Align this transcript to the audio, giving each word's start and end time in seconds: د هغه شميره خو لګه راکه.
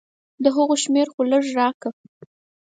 د 0.43 0.45
هغه 0.55 0.75
شميره 0.83 1.11
خو 1.13 1.21
لګه 1.31 1.51
راکه. 1.59 1.89